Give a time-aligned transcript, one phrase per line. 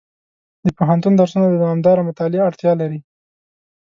[0.65, 2.99] د پوهنتون درسونه د دوامداره مطالعې اړتیا لري.